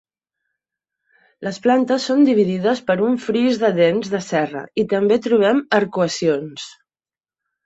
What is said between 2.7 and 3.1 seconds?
per